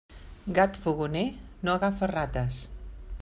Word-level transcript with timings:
Gat 0.59 0.79
fogoner 0.85 1.23
no 1.67 1.75
agafa 1.79 2.13
rates. 2.17 2.65